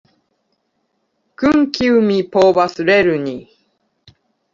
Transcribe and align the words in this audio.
Kun 1.41 1.61
kiu 1.75 1.99
mi 2.07 2.15
povas 2.37 2.79
lerni 2.89 3.35